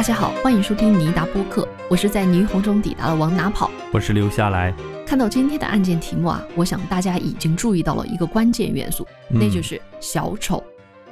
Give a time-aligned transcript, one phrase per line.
[0.00, 3.70] 大家好，欢迎收听尼达播客，我是在霓虹中抵达的往哪跑。
[3.92, 4.74] 我是留下来，
[5.06, 10.64] 看到今天的案件题目啊，我想大家已经注意到了一个关键元素，那嗯就是小丑。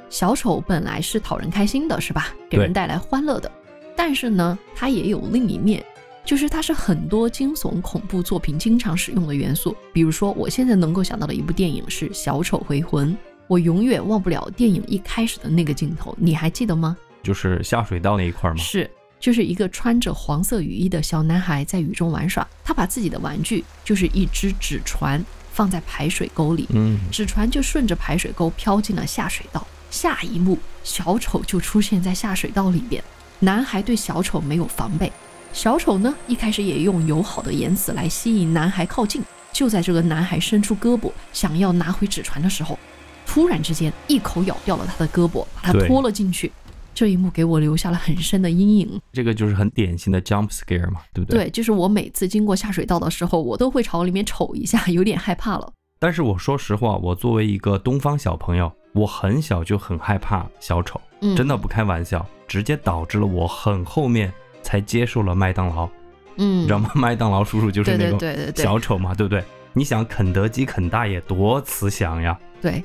[0.09, 2.29] 小丑本来是讨人开心的，是吧？
[2.49, 3.51] 给人带来欢乐的。
[3.95, 5.85] 但是呢，它也有另一面，
[6.25, 9.77] 就是它是很多惊悚恐怖作品经常使用的元素。
[9.93, 13.13] 比如说，我现在能够想到的一部电影是《小丑回魂》，
[13.45, 16.97] 我永远忘不了电影一开始的那个镜头，你还记得吗？
[17.23, 18.61] 就是下水道那一块儿嘛。
[18.61, 29.65] 是，就是一个穿着黄色雨衣的小男孩在雨中玩耍，他把自己的玩具就是一只纸船放在排水沟里，嗯，纸船就顺着排水沟飘进了下水道。
[29.91, 33.03] 下一幕，小丑就出现在下水道里边。
[33.39, 35.11] 男孩对小丑没有防备，
[35.51, 39.23] 小丑呢一开始也用友好的言辞来吸引男孩靠近。
[39.51, 42.77] 就在这个男孩伸出胳膊想要拿回纸船的时候，
[43.25, 46.51] 突然之间一口咬掉了他的胳膊，把他拖了进去。
[46.99, 49.01] 这一幕给我留下了很深的阴影。
[49.13, 51.45] 这个就是很典型的 jump scare 嘛，对不对？。
[51.45, 55.71] 对，就是我每次经过下水道的时候，我都会朝里面瞅一下，有点害怕了。
[55.97, 64.29] 但是我说实话，我作为一个东方小朋友，我很小就很害怕小丑，嗯，真的不开玩笑，直接导致了我很后面
[64.61, 65.87] 才接受了麦当劳，
[66.35, 66.91] 嗯，你知道吗？
[66.95, 69.41] 麦当劳叔叔就是那个对对对小丑嘛，对不对？
[69.71, 72.83] 你想肯德基肯大爷多慈祥呀，对。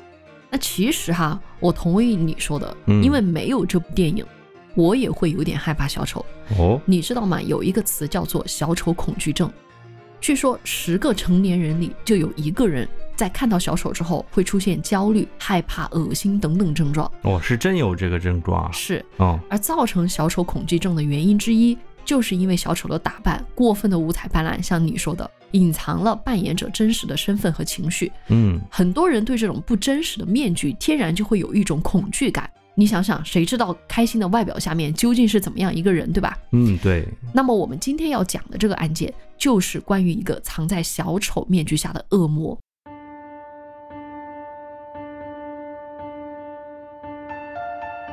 [0.55, 4.25] 那其实哈，我同意你说的，嗯因为没有这部电影，
[4.77, 6.25] 我也会有点害怕小丑。
[6.57, 7.43] 哦，你知道吗？
[7.43, 9.53] 有一个词叫做“小丑恐惧症”，
[10.23, 17.11] 据说十个成年人里就有一个人在看到小丑之后会出现焦虑、害怕、恶心等等症状。
[17.23, 28.13] 哦、是真有这个症状啊，是，哦，而造成小丑恐惧症的原因之一，就是因为小丑的打扮过分的五彩斑斓，像你说的，隐藏了扮演者真实的身份和情绪。
[28.29, 32.49] 嗯，很多人对这种不真实的面具，天然就会有一种恐惧感。
[32.77, 36.37] 你想想，谁知道开心的外表下面究竟是怎么样一个人，对吧？
[36.51, 42.59] 嗯，对，那么我们今天要讲的这个案件，就是关于一个藏在小丑面具下的恶魔。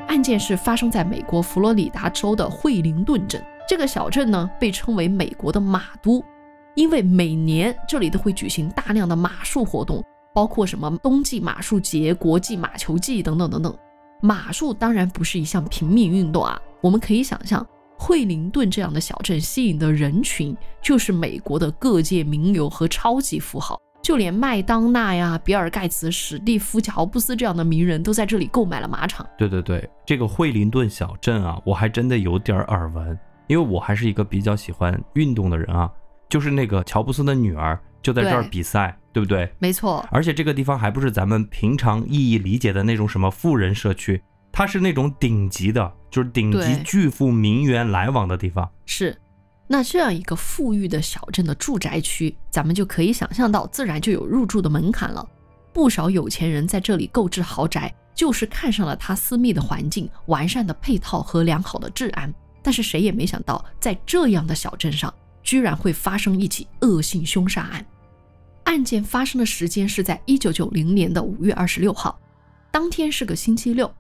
[0.07, 3.43] 案件是发生在美国佛罗里达州的惠灵顿镇。
[3.71, 6.21] 这个小镇呢，被称为美国的马都，
[6.75, 13.73] 因为每年这里都会举行大量的马术活动，包括什么冬季马术节、国际马球季等等等等。
[14.21, 17.65] 马术当然不是一项平民运动啊，我们可以想象，
[17.97, 29.25] 惠灵顿这样的小镇吸引的人群，就是美国的各界名流和超级富豪，就连麦当娜呀、比尔盖茨、史蒂夫·乔布斯这样的名人都在这里购买了马场。
[29.37, 35.91] 对对对，这个惠灵顿小镇啊，我还真的有点耳闻，因为我还是一个比较喜欢运动的人啊。
[36.29, 39.51] 就是那个乔布斯的女儿就在这儿比赛，对不对？
[39.59, 48.69] 没错，而且这个地方还不是咱们平常意义理解的那种什么富人社区，它是那种顶级的，就是顶级巨富名媛来往的地方。
[48.85, 49.17] 是。
[49.67, 55.25] 那这样一个富裕的小镇的住宅区，咱们就可以想象到，自然就有入住的门槛了。
[55.71, 62.33] 不少有钱人在这里购置豪宅，就是看上了它私密的环境、完善的配套和良好的治安。
[62.61, 67.85] 但是谁也没想到，在这样的小镇上，居然会发生一起恶性凶杀案。
[68.65, 72.19] 案件发生的时间是在一九九零年的五月二十六号，
[72.69, 73.91] 当天是个星期六。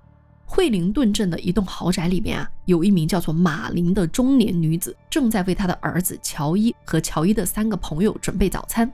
[0.45, 8.91] 惠灵顿镇的一栋豪宅里面啊，有一名叫做马林的中年女子，正在为她的儿子乔伊和乔伊的三个朋友准备早餐。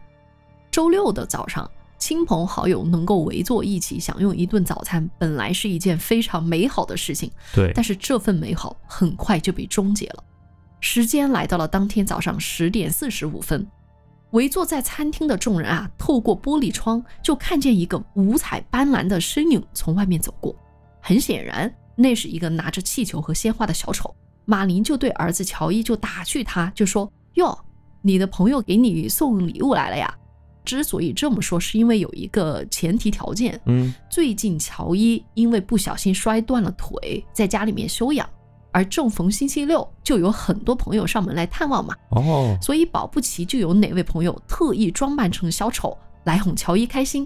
[0.69, 7.31] 周六的早上，亲朋好友能够围坐一起享用一顿早餐，本来是一件非常美好的事情。
[7.53, 10.23] 对，但是这份美好很快就被终结了。
[10.79, 13.67] 时间来到了当天早上十点四十五分，
[14.31, 20.55] 围坐在餐厅的众人啊，透过玻璃窗就看见一个五彩斑斓的身影从外面走过。
[21.01, 24.13] 很显然，那是一个拿着气球和鲜花的小丑。
[24.45, 27.57] 马林就对儿子乔伊就打趣他，就说：“哟，
[28.01, 30.15] 你的朋友给你送礼物来了呀。”
[30.67, 38.29] 之所以这么说，是因为有一个前提条件，嗯，最近乔伊因为不小心摔断了腿，在家里面休养，
[38.73, 47.25] 而正逢星期六，就有很多朋友上门来探望嘛，哦，所以保不齐就有哪位朋友特意装扮成小丑来哄乔伊开心。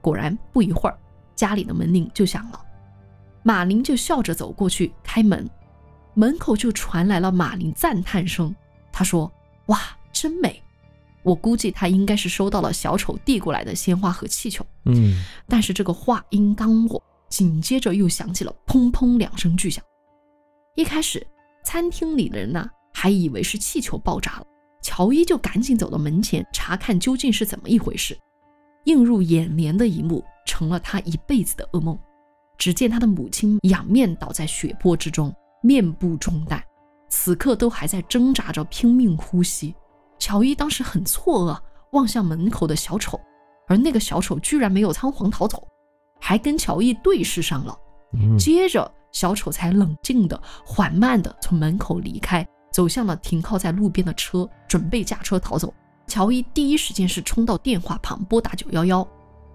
[0.00, 0.98] 果然，不一会儿，
[1.36, 2.60] 家里的门铃就响了，
[3.44, 5.48] 马林就笑着走过去开门，
[6.14, 8.52] 门口就传来了马林赞叹声，
[8.90, 9.30] 他说
[9.66, 9.80] ：“哇，
[10.12, 10.60] 真美！”
[11.22, 14.64] 我估计他应该是收到了小丑递过来的鲜花和气球。
[14.84, 19.84] 嗯，但是这个话音刚落，紧接着又响起了砰砰两声巨响。
[20.74, 21.26] 一开始，
[21.64, 24.46] 餐厅里的人呢、还以为是气球爆炸了，
[24.82, 28.16] 乔伊就赶紧走到门前查看究竟是怎么一回事。
[28.84, 31.98] 映入眼帘的一幕成了他一辈子的噩梦。
[32.56, 35.32] 只见他的母亲仰面倒在血泊之中，
[35.62, 36.62] 面部中弹，
[37.08, 39.74] 此刻都还在挣扎着拼命呼吸。
[40.18, 41.58] 乔伊当时很错愕，
[41.92, 43.18] 望向门口的小丑，
[43.66, 45.66] 而那个小丑居然没有仓皇逃走，
[46.20, 47.78] 还跟乔伊对视上了。
[48.38, 55.72] 接着，小丑才冷静的、缓慢的从门口离开，走向了停靠在路边的车，准备驾车逃走。
[56.06, 59.06] 乔伊第一时间是冲到电话旁拨打九幺幺，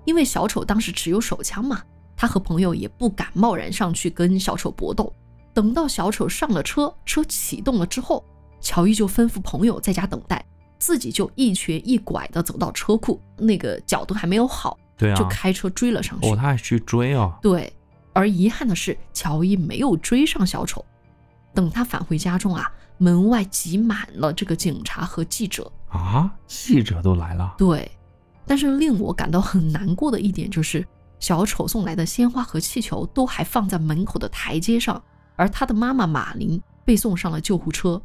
[0.06, 1.82] 因为小丑当时持有手枪嘛，
[2.16, 5.12] 他和朋友也不敢贸然上去跟小丑搏斗。
[5.54, 8.24] 等到小丑上了车，车启动了之后，
[8.62, 10.46] 乔伊就吩咐朋友在家等待，
[10.84, 16.30] 自己就一瘸一拐的走到车库，那个角度还没有好，对啊，就开车追了上去。
[16.30, 17.40] 哦，他还去追啊？
[17.42, 17.72] 对。
[18.12, 20.84] 而遗憾的是，乔伊没有追上小丑。
[21.54, 27.56] 等他返回家中啊，门外挤满了这个警察和记者啊，记者都来了。
[27.58, 27.90] 对，
[28.46, 30.86] 但是令我感到很难过的一点就是，
[31.18, 35.02] 小丑送来的鲜花和气球都还放在门口的台阶上，
[35.38, 38.02] 而他的妈妈马琳被送上了救护车。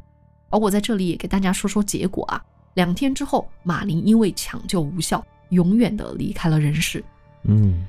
[0.49, 2.41] 而我在这里也给大家说说结果啊，
[2.75, 7.03] 两天之后，马林因为抢救无效，永远的离开了人世。
[7.43, 7.85] 嗯。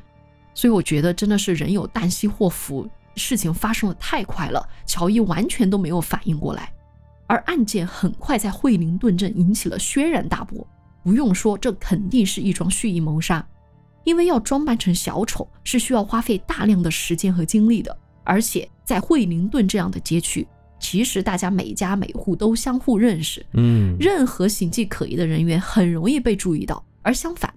[0.52, 6.72] 所以我觉得真的是人有旦夕祸福，事情发生的太快了，乔伊完全都没有反应过来，
[7.28, 10.66] 而案件很快在惠灵顿镇引起了轩然大波。
[11.02, 13.46] 不用说，这肯定是一桩蓄意谋杀，
[14.04, 20.46] 因为要装扮成小丑是需要花费大量的时间和精力的，而且在惠灵顿这样的街区，
[20.80, 27.52] 其实大家每家每户都相互认识，嗯，任何形迹可疑的人员很容易被注意到，而相反。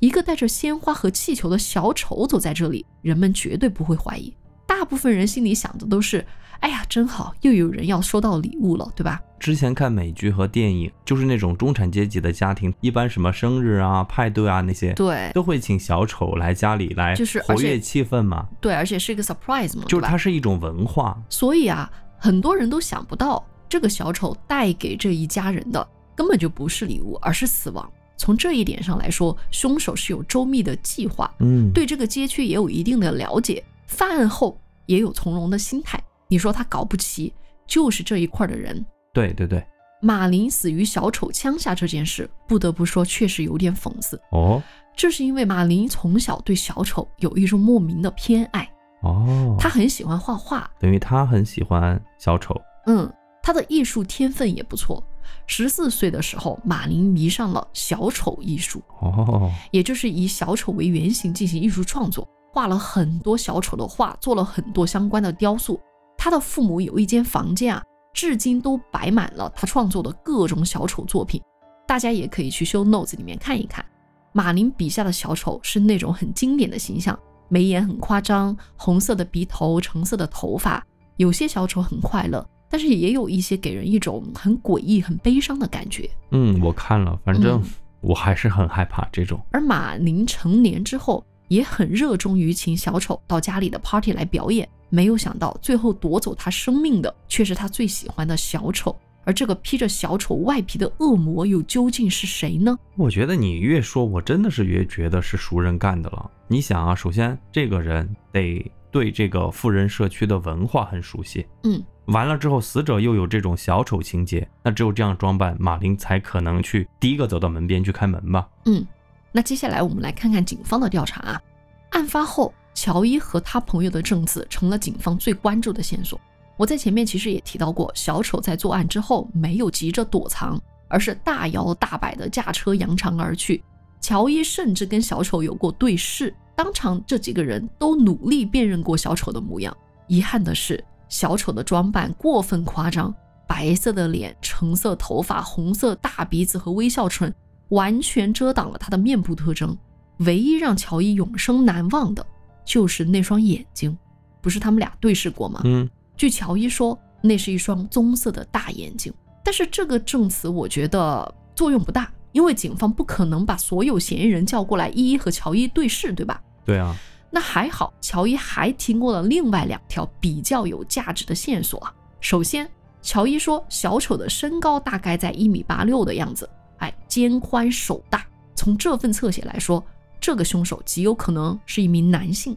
[0.00, 4.34] 一个带着鲜花和气球的小丑走在这里，人们绝对不会怀疑。
[4.66, 6.24] 大部分人心里想的都是
[6.60, 18.46] ：“哎呀，真好，又有人要收到礼物了，对吧？”之前看美剧和电影，就是那种中产阶级的家庭，一般什么生日啊、派对啊那些，对，都会请小丑来家里来，就是活跃气氛嘛。
[18.60, 21.16] 对，而且是一个 surprise 嘛，就是它是一种文化。
[21.28, 21.90] 所以啊，
[22.24, 25.86] 很多人都想不到，这个小丑带给这一家人的
[26.16, 27.86] 根本就不是礼物，而是死亡。
[28.16, 36.02] 从这一点上来说，凶手是有周密的计划，嗯，对这个街区也有一定的了解，犯案后也有从容的心态。
[36.26, 37.30] 你说他搞不齐，
[37.66, 38.82] 就是这一块的人。
[39.12, 39.62] 对对对，
[40.00, 44.62] 马林死于小丑枪下这件事，不得不说确实有点讽刺哦。
[44.96, 48.66] 这是因为马林从小对小丑有一种莫名的偏爱
[49.04, 52.60] 哦，他很喜欢画画，等于他很喜欢小丑。
[52.86, 53.10] 嗯，
[53.42, 55.02] 他的艺术天分也不错。
[55.46, 65.78] 十四岁的时候，马林迷上了小丑艺术，哦，也就是以小丑为原型进行艺术创作，画了很多小丑的画，做了很多相关的雕塑。
[66.16, 67.82] 他的父母有一间房间啊，
[68.14, 71.42] 至今都摆满了他创作的各种小丑作品，
[71.86, 73.84] 大家也可以去 show notes 里面看一看。
[74.32, 77.18] 马林笔下的小丑是那种很经典的形象，
[77.54, 80.84] 眉眼很夸张，红色的鼻头，橙色的头发，
[81.18, 82.44] 有些小丑很快乐。
[82.68, 86.10] 但是也有一些给人一种很诡异、很悲伤的感觉。
[86.32, 87.62] 嗯，我看了，反正
[88.00, 89.40] 我还是很害怕这种。
[89.52, 98.96] 而马宁成年之后也很热衷于请小丑到家里的 party 来表演，没有想到最后夺走他生命的却是他最喜欢的小丑。
[99.24, 102.78] 而这个披着小丑外皮的恶魔又究竟是谁呢？
[102.96, 106.30] 我觉得你越说，我真的是越觉得是熟人干的了。
[106.48, 108.70] 你想啊，首先这个人得。
[108.94, 118.48] 对这个富人社区的文化很熟悉，嗯，完了之后死者又有这种小丑情节，那只有这样装扮，马林才可能去第一个走到门边去开门吧。
[118.66, 118.86] 嗯，
[119.32, 121.42] 那接下来我们来看看警方的调查啊。
[121.90, 126.20] 案发后，乔伊和他朋友的证词成了警方最关注的线索。
[126.56, 133.62] 我在前面其实也提到过，小丑在作案之后没有急着躲藏，而是大摇大摆的驾车扬长而去。
[134.00, 136.34] 乔伊甚至跟小丑有过对视。
[136.56, 139.76] 当场，这几个人都努力辨认过小丑的模样。
[140.06, 143.12] 遗憾的是，小丑的装扮过分夸张，
[143.48, 147.34] 白色的脸、橙色头发、红色大鼻子和微笑唇，
[147.70, 149.76] 完全遮挡了他的面部特征。
[150.18, 152.24] 唯一让乔伊永生难忘的，
[152.64, 153.98] 就是那双眼睛。
[154.40, 155.60] 不是他们俩对视过吗？
[155.64, 155.90] 嗯。
[156.16, 159.12] 据乔伊说，那是一双棕色的大眼睛。
[159.42, 162.10] 但是这个证词，我觉得作用不大。
[162.32, 166.42] 因为警方不可能把所有嫌疑人叫过来一一和乔伊对视，对吧？
[166.64, 166.96] 对啊。
[167.30, 171.94] 那还好，乔伊还提供了另外两条比较有价值的线索啊。
[172.20, 172.68] 首先，
[173.02, 178.26] 乔伊说小丑的身高大概在一米八六的样子，哎，肩宽手大。
[178.56, 179.84] 从这份侧写来说，
[180.20, 182.56] 这个凶手极有可能是一名男性。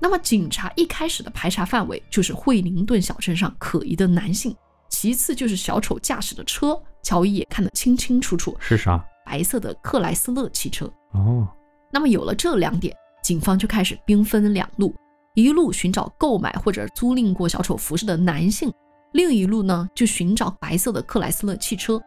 [0.00, 4.54] 那么，警察一开始的排查范围就是惠灵顿小镇上可疑的男性，
[4.88, 9.04] 其次就是小丑驾驶的车，乔伊也看得清清楚楚，是啥？
[9.26, 11.46] 白色的克莱斯勒汽车哦，
[11.92, 14.94] 那么有了这两点，警方就开始兵分两路，
[15.34, 18.72] 一路寻找购买或者租赁过小丑服饰的男性，
[19.12, 22.00] 另一路呢就寻找白色的克莱斯勒汽车。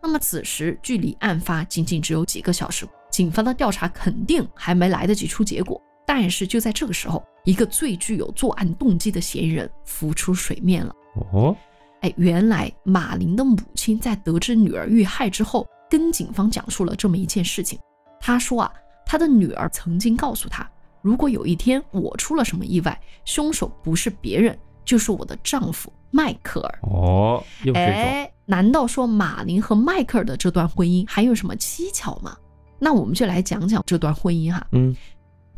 [0.00, 5.82] 那么此时距离案发仅仅只有几个小时，警方的调查肯定还没来得及出结果。
[6.08, 10.94] 但是就在这个时候，一个最具有作案动机的嫌疑人浮出水面了。
[11.34, 11.54] 哦，
[12.00, 17.78] 哎，原来马林的母亲在得知女儿遇害之后，跟警方讲述了这么一件事情。
[18.18, 18.72] 她说啊，
[19.04, 20.66] 她的女儿曾经告诉她，
[21.02, 26.78] 如果有一天我出了什么意外，凶手不是别人，就是我的丈夫迈克尔。
[26.84, 32.34] 哦，又这种，哎，难道说马林和迈克尔的这段婚姻还有什么蹊跷吗？
[32.78, 34.66] 那我们就来讲讲这段婚姻哈。
[34.72, 34.96] 嗯，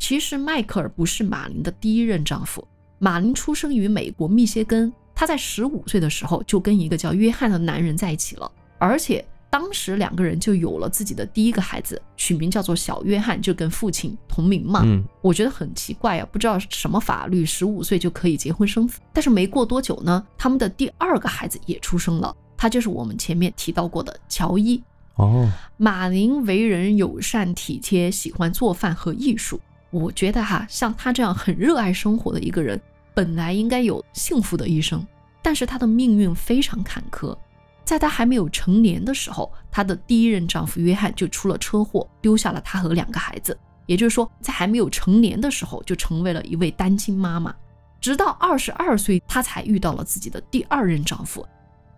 [0.01, 2.67] 其实迈克尔不是马林的第一任丈夫。
[2.99, 14.83] 马林出生于美国密歇根，他在十五岁的时候就跟一个叫约翰的男人在一起了，而且当时两个人就有了自己的第一个孩子，取名叫做小约翰，就跟父亲同名嘛。
[14.85, 18.99] 嗯，我觉得很奇怪啊，不知道什么法律，十五岁就可以结婚生子。
[19.13, 24.83] 但是没过多久呢，他们的第二个孩子也出生了，他就是我们前面提到过的乔伊。
[25.17, 29.61] 哦，马林为人友善体贴，喜欢做饭和艺术。
[29.91, 32.81] 我觉得哈，像他这样很热爱生活的一个人，
[33.13, 35.05] 本来应该有幸福的一生，
[35.43, 37.37] 但是他的命运非常坎坷。
[37.85, 43.57] 在他还没有成年的时候，他的第一任丈夫约翰就出了车祸，丢下了他和两个孩子。
[43.87, 47.53] 也就是说，在还没有成年的时候，就成为了一位单亲妈妈。
[48.01, 51.45] 直到二十二岁，她才遇到了自己的第二任丈夫。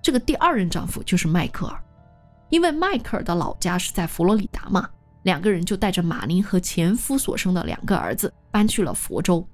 [0.01, 1.79] 这个第二任丈夫就是迈克尔。
[2.49, 4.89] 因为迈克尔的老家是在佛罗里达嘛，
[5.23, 9.47] 两个人就带着马林和前夫所生的两个儿子搬去了佛州。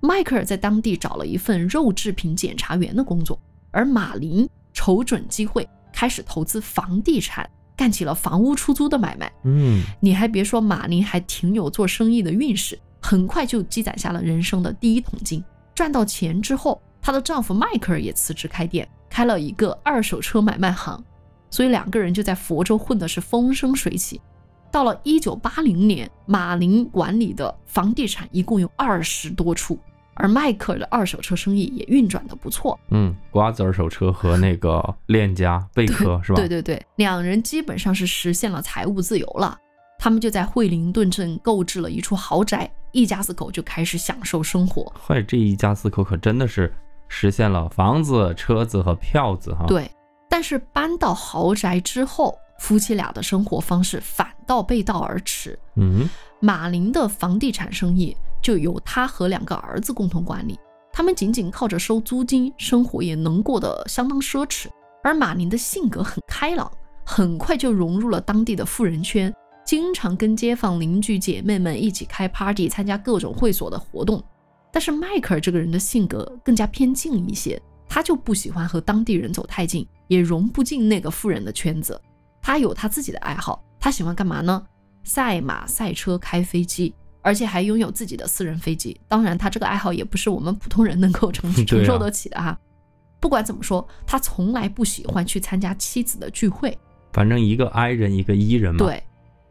[0.00, 3.40] 迈克尔在当地找了一份肉制品检查员的工作，
[3.70, 9.32] 而马林瞅准机会开始投资房地产，干起了房屋出租的买卖。
[9.44, 15.42] 嗯，你还别说，马林还挺有做生意的运势，很快就积攒下了人生的第一桶金。
[15.74, 21.02] 赚到钱之后，她的丈夫迈克尔也辞职开店，开了一个二手车买卖行。
[21.48, 24.20] 所以两个人就在佛州混的是风生水起。
[24.72, 29.78] 到了一九八零年，马林管理的房地产一共有二十多处，
[30.14, 32.80] 而迈克尔的二手车生意也运转的不错。
[32.88, 36.36] 嗯，瓜子二手车和那个链家贝壳是吧？
[36.36, 39.56] 对对对，两人基本上是实现了财务自由了。
[39.98, 44.90] 他们就在惠灵顿镇购置了一处豪宅，一家四口就开始享受生活。
[44.98, 46.74] 嗨，这一家四口可真的是
[47.08, 49.66] 实现了房子、车子和票子哈。
[49.68, 49.88] 对。
[50.30, 55.58] 但是搬到豪宅之后，夫妻俩的生活方式反倒背道而驰。
[55.74, 60.56] 嗯，马林的房地产生意就由他和两个儿子共同管理，
[60.92, 64.68] 他们仅仅靠着收租金，生活也能过得相当奢侈。
[65.02, 66.70] 而马林的性格很开朗，
[67.04, 69.34] 很快就融入了当地的富人圈，
[69.66, 74.22] 经常跟街坊邻居姐妹们一起开 party，参加各种会所的活动。
[74.72, 77.60] 但是迈克尔这个人的性格更加偏静一些。
[77.88, 82.00] 他就不喜欢和当地人走太近，也融不进那个富人的圈子。
[82.42, 84.62] 他有他自己的爱好，他喜欢干嘛呢？
[85.04, 89.00] 赛马、赛车、开飞机，而且还拥有自己的私人飞机。
[89.08, 92.58] 当然，他这个爱好也不是我们普通人能够承 承受得起的哈。
[93.20, 96.76] 不管怎么说，他从来不喜欢去参加妻子的聚会。
[97.12, 98.78] 反正一个 I 人，一个 E 人嘛。
[98.78, 99.02] 对。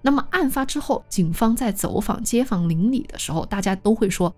[0.02, 4.36] 那么案发之后，警方在走访街坊邻里的时候，大家都会说，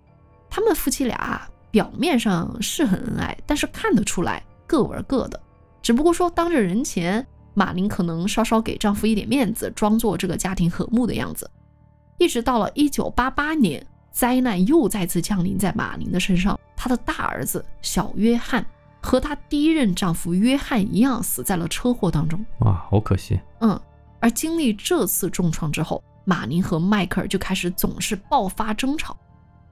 [0.48, 1.48] 他们夫妻俩。
[1.70, 5.40] 表面上是很恩爱，但是看得出来各玩各的。
[5.82, 11.50] 只不过说当着人前，马林可能稍稍给丈夫一点面子，装作这个家庭和睦的样子。
[12.18, 16.58] 一直到了一九八八年，灾难又再次降临在马林的身上。
[16.76, 18.64] 她的大儿子小约翰
[19.00, 22.44] 和她第一任丈夫约翰一样，死在了车祸当中。
[22.60, 23.40] 哇，好可惜。
[23.60, 23.80] 嗯，
[24.20, 29.16] 而经历这次重创之后，马林和迈克尔就开始总是爆发争吵。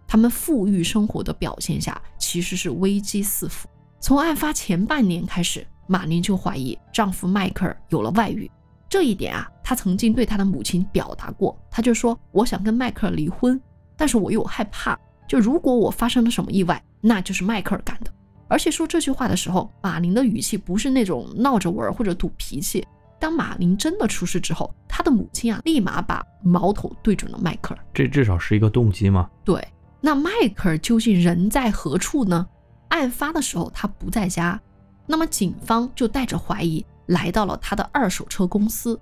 [0.06, 3.68] 他们富裕生活的表现下，其实是危机四伏。
[4.00, 8.50] 从案发前半年开始，马林就怀疑丈夫迈克尔有了外遇。
[8.88, 13.60] 这一点啊，她曾经对她的母亲表达过，她就说：“我想跟迈克尔离婚，
[13.96, 18.12] 但是我又害怕，就如果我发生了什么意外，那就是迈克尔干的。”
[18.48, 22.86] 而且说这句话的时候，马林的语气不是那种闹着玩或者赌脾气。
[23.18, 27.80] 当马林真的出事之后，她的母亲啊，立马把矛头对准了迈克尔。
[27.94, 29.30] 这至少是一个动机吗？
[29.44, 29.66] 对。
[30.04, 32.46] 那迈克尔究竟人在何处呢？
[32.88, 34.60] 案发的时候他不在家，
[35.06, 38.98] 那么警方就带着怀疑来到了他的二手车公司，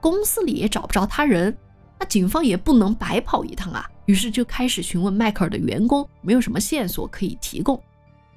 [0.00, 1.56] 公司里也找不着他人，
[1.98, 7.80] 那警方也不能白跑一趟啊，于是就开始询问迈克尔的员工，没有什么线索可以提供。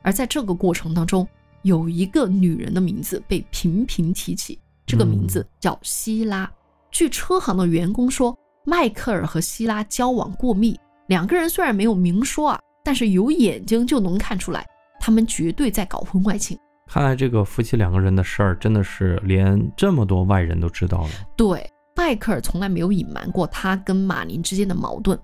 [0.02, 1.28] 而在这个过程当中，
[1.64, 6.52] 有一个女人的名字被频频提起，这个名字叫希拉。
[6.92, 10.80] 据车行的员工说，迈克尔和希拉交往过密。
[11.08, 14.66] 两个人虽然没有明说啊，但是有眼睛就能看出来，
[15.00, 16.58] 他们绝对在搞婚外情。
[16.88, 21.10] 看来这个夫妻两个人的事儿真的是连这么多外人都知道了。
[21.36, 25.20] 对，迈克尔从来没有隐瞒过他跟马林之间的矛盾，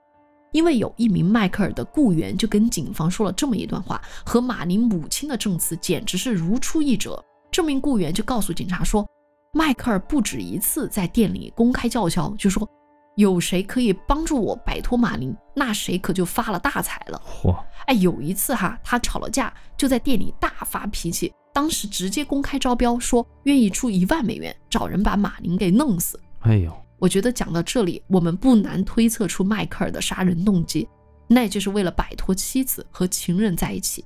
[0.51, 7.23] 因为有一名迈克尔的雇员就跟警方说了这么一段话，和马林母亲的证词简直是如出一辙。
[7.51, 9.07] 这名雇员就告诉警察说，
[9.53, 12.67] 迈克尔不止一次在店里公开叫嚣，就说
[13.15, 17.21] 有谁可以帮助我摆脱马林，那谁可就发了大财了。
[17.25, 21.31] 嚯，哎，有一次哈，他吵了架，就在店里大发脾气。
[21.53, 26.19] 当时直接公开招标，说愿意出一万美元，找人把马林给弄死。
[26.39, 30.87] 哎呦，我觉得讲到这里，我们不难推测出迈克尔的杀人动机，
[31.27, 34.03] 那就是为了摆脱妻子和情人在一起。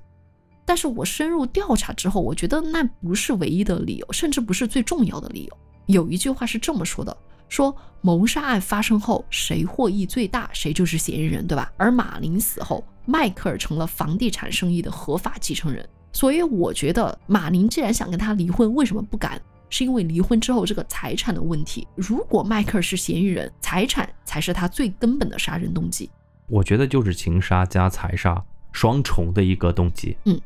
[0.66, 5.58] 但是我深入调查之后，我觉得那不是唯一的理由，甚至不是最重要的理由。
[5.86, 7.16] 有一句话是这么说的：
[7.48, 11.72] 说谋杀案发生后，谁获益最大，谁就是嫌疑人，对吧？
[11.78, 15.88] 而马林死后，迈克尔成了房地产生意的合法继承人。
[16.16, 19.40] 所以我觉得马林既然想跟他离婚，为什么不敢？
[19.70, 21.86] 是因为离婚之后这个财产的问题。
[21.94, 26.10] 如果迈克尔是嫌疑人，财产才是他最根本的杀人动机。
[26.48, 28.42] 我觉得就是情杀加财杀
[28.72, 30.16] 双重的一个动机。
[30.24, 30.40] 嗯，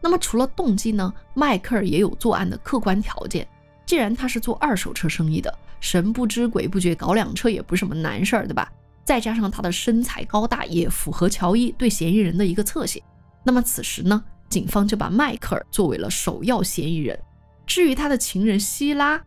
[0.00, 1.14] 那么除了动机呢？
[1.34, 3.46] 迈克尔也有作案的客观条件。
[3.86, 8.68] 既然他是做二手车生意的，神不知鬼不觉搞辆车也不是什么难事儿，对吧？
[9.04, 13.00] 再加上他的身材高大，也符合乔伊对嫌疑人的一个侧写。
[13.44, 14.24] 那么此时呢？
[14.52, 17.18] 警方就把迈克尔作为了首要嫌疑人。
[17.66, 19.18] 至于他的情人希拉，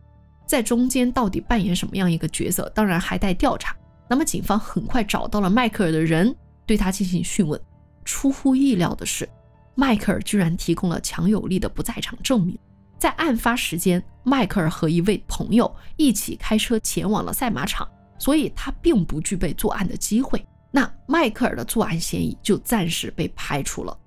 [0.46, 3.74] 在中间到底扮演什么样一个角色，当然还待调查。
[4.08, 6.32] 那么警方很快找到了迈克尔的人，
[6.64, 7.60] 对他进行讯问。
[8.04, 9.28] 出乎意料的是，
[9.74, 12.56] 迈克尔居然提供了强有力的不在场证明。
[12.98, 20.42] 在案发时间，迈克尔和一位朋友一起开车前往了赛马场，所以他并不具备作案的机会。
[20.70, 23.98] 那迈克尔的作案嫌疑就暂时被排除了。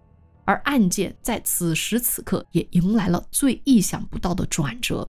[0.50, 5.08] 而案件在此时此刻也迎来了最意想不到的转折。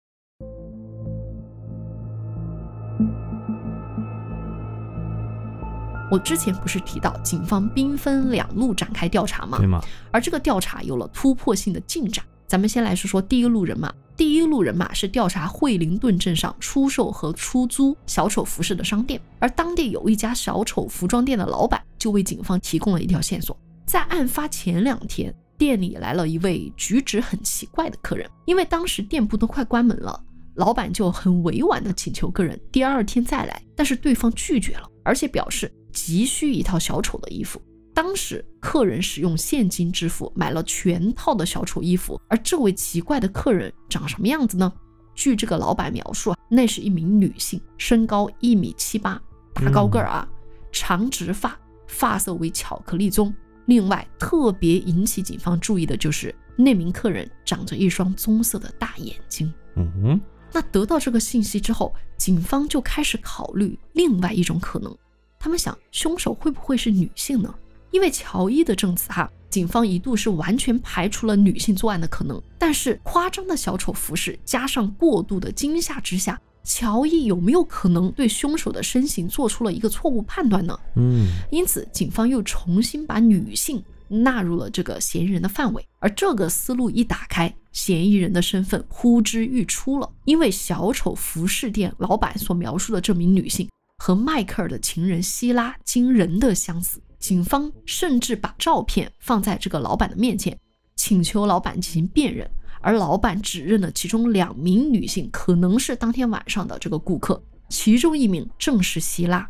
[6.11, 9.57] 我之前不是提到警方兵分两路展开调查吗？
[9.57, 9.81] 对吗？
[10.11, 12.23] 而这个调查有了突破性的进展。
[12.47, 13.91] 咱们先来说说第一路人马。
[14.19, 23.57] 第一路人马是调查惠灵顿镇上出售和出租小丑服饰的商店，而当地有一家小丑服装店的老板就为警方提供了一条线索。
[23.91, 28.31] 在案发前两天，店里来了一位举止很奇怪的客人。
[28.45, 30.23] 因为当时店铺都快关门了，
[30.55, 37.61] 老板就很委婉的请求客人第二天再来，但是对方拒绝了，而且表示急需一套小丑的衣服。
[37.93, 44.73] 当时客人使用现金支付买了全套的小丑衣服，而这位奇怪的客人长什么样子呢？
[45.17, 49.21] 据这个老板描述，那是一名女性，身高一米七八，
[49.53, 50.29] 大高个儿啊，
[50.71, 53.35] 长直发，发色为巧克力棕。
[53.71, 59.55] 另外，特别引起警方注意的就是那名客人长着一双棕色的大眼睛。
[59.77, 60.21] 嗯哼，
[60.53, 64.93] 那得到这个信息之后，警方就开始考虑另外一种可能。
[65.39, 67.55] 他们想，凶手会不会是女性呢？
[67.93, 72.43] 因为乔伊的证词，哈，警方一度是完全排除了女性作案的可能。
[72.59, 76.37] 但是，夸张的小丑服饰加上过度的惊吓之下。
[76.63, 80.79] 乔伊有没有可能对凶手的身形做出了一个错误判断呢？
[80.97, 85.87] 嗯，因此警方又重新把女性纳入了这个嫌疑人的范围。
[85.99, 90.11] 而这个思路一打开，嫌疑人的身份呼之欲出了。
[90.25, 93.69] 因为小丑服饰店老板所描述的这名女性
[93.99, 100.59] 和迈克尔的情人希拉惊人的相似，警方甚至把照片放在这个老板的面前，
[100.97, 102.49] 请求老板进行辨认。
[102.81, 109.49] 而老板指认的其中两名女性可能是当天晚上的这个顾客，其中一名正是希拉。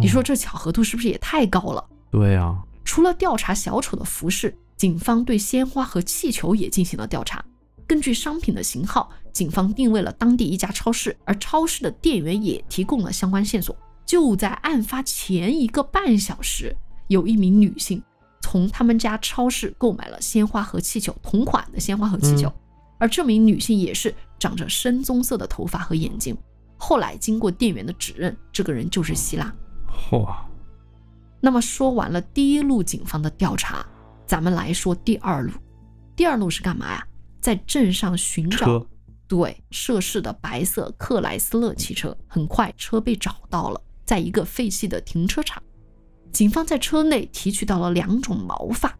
[0.00, 1.84] 你说这巧合度是不是也太高了？
[2.10, 2.56] 对呀。
[2.84, 7.44] 除了调查小丑的服饰，警方对鲜花和气球也进行了调查。
[7.86, 13.76] 根据商品的型号，警方定位了当地一家超市，而超市的店员也提供了相关线索。
[14.06, 16.74] 就在案发前一个半小时，
[17.08, 18.02] 有一名女性
[18.40, 22.50] 从他们家超市购买了鲜花和气球，同款的鲜花和气球。
[22.98, 26.36] 而这名女性也是长着深棕色的头发和眼睛。
[26.76, 29.52] 后来经过店员的指认，这个人就是希拉。
[29.88, 30.28] 嚯！
[31.40, 33.86] 那么说完了第一路警方的调查，
[34.26, 35.52] 咱们来说第二路。
[36.16, 37.06] 第二路是干嘛呀？
[37.40, 38.84] 在镇上寻找
[39.28, 42.16] 对涉事的白色克莱斯勒汽车。
[42.26, 45.62] 很快车被找到了，在一个废弃的停车场。
[46.32, 48.96] 警方在车内提取到了两种毛发。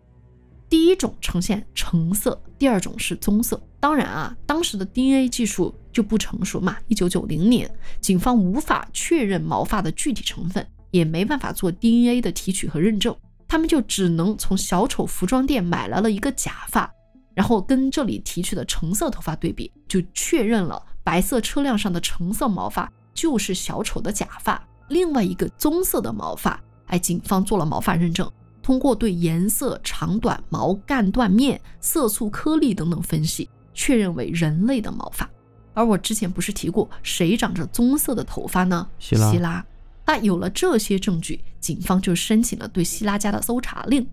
[0.69, 3.61] 第一种呈现橙色，第二种是棕色。
[3.81, 6.77] 当然啊，当时的 DNA 技术就不成熟嘛。
[6.89, 16.93] 一九九零年，警方无法确认毛发的具体成分，也没办法做 DNA 的提取和认证，他们就只能从小丑服装店买来了一个假发，
[17.35, 24.63] 然后跟这里提取的橙色头发对比，就确认了白色车辆上的橙色毛发就是小丑的假发。
[24.89, 28.31] 另外一个棕色的毛发，哎，警方做了毛发认证，
[28.69, 35.27] 通过对颜色、长短、毛干断面、色素颗粒等等分析，确认为人类的毛发。
[35.73, 38.87] 而我之前不是提过谁长着棕色的头发呢？
[38.99, 39.31] 希拉。
[39.33, 39.65] 希拉。
[40.07, 44.07] 那有了这些证据，警方就申请了对希拉家的搜查令。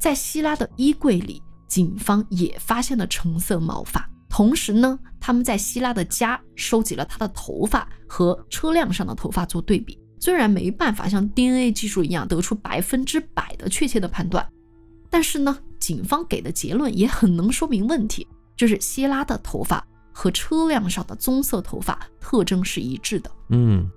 [0.00, 4.10] 在希拉的衣柜里，警方也发现了橙色毛发。
[4.28, 9.96] 同时呢，他们在希拉的家收集了他的头发和车辆上的头发做对比。
[10.22, 14.48] 虽然没办法像 DNA 技术一样得出百分之百的确切的判断，
[15.10, 18.24] 但是呢，警方给的结论也很能说明问题，
[18.56, 23.28] 就是希拉的头发和车辆上的棕色头发特征是一致的。
[23.48, 23.90] 嗯。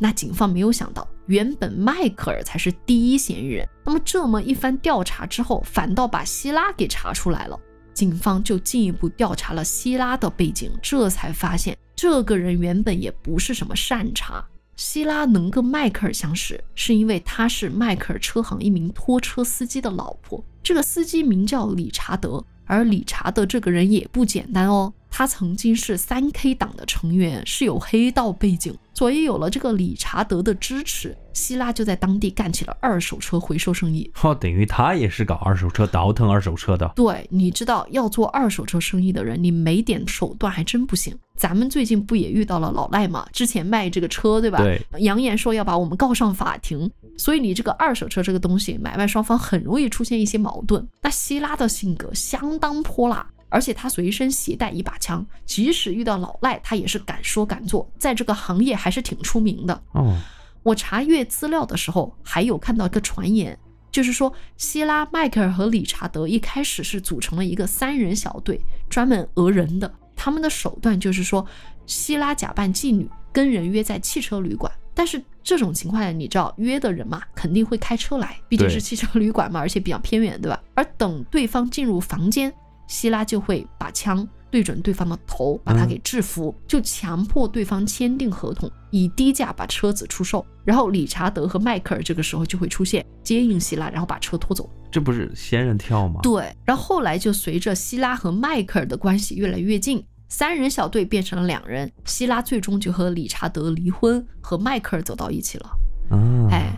[0.00, 3.68] 那警方没有想到，原本迈克尔才是第一嫌疑人。
[3.84, 7.56] 那么这么一番调查之后，反倒把希拉给查出来了。
[7.94, 14.44] 警方就进一步调查了希拉的背景，这才发现这个人原本也不是什么善茬。
[14.78, 20.42] 希拉能跟迈克尔相识，是因为他是迈克尔车行一名拖车司机的老婆。
[20.62, 24.92] 这个司机名叫理查德，而理查德这个人也不简单哦。
[25.10, 34.08] 他曾经是三 K 党的成员，是有黑道背景，所以有了这个理查德的支持，希拉就在当地干起了二手车回收生意。
[34.22, 36.86] 哦，等于他也是搞二手车、倒腾二手车的。
[36.94, 41.18] 对，你知道要做二手车生意的人，你没点手段还真不行。
[41.38, 43.26] 咱们最近不也遇到了老赖嘛？
[43.32, 44.58] 之前卖这个车，对吧？
[44.58, 50.86] 对，扬言说要把我们告上法庭，所以你这个二手车这个东西，买卖双方很容易出现一些矛盾。
[51.00, 53.26] 那希拉的性格相当泼辣。
[53.50, 59.82] 而且他随身携带一把枪，即使遇到老赖，他也是敢说敢做，在这个行业还是挺出名的。
[59.92, 60.14] 哦，
[60.62, 63.58] 我查阅资料的时候，还有看到一个传言，
[63.90, 69.90] 就是说希拉、迈克尔和理查德一开始是组成了一个三人小队，专门讹人的。
[70.18, 71.46] 他们的手段就是说，
[71.86, 74.70] 希拉假扮妓女，跟人约在汽车旅馆。
[74.92, 80.60] 但是这种情况下，你知道约的人嘛，肯定会开车来，毕竟是汽车旅馆嘛，而且比较偏远，对吧？
[80.74, 82.52] 而等对方进入房间。
[82.88, 90.44] 希拉就会把枪对准对方的头，把他给制服，就强迫对方签订合同，以低价把车子出售。
[90.64, 94.68] 然后理查德和迈克尔这个时候就会出现，接应希拉，然后把车拖走。
[94.90, 96.20] 这不是仙人跳吗？
[96.22, 96.50] 对。
[96.64, 101.90] 然后后来就随着希拉和迈克尔的关系越来越近，三人小队变成了两人。
[102.06, 105.70] 希拉最终就和理查德离婚，和迈克尔走到一起了。
[106.10, 106.72] 啊，哎，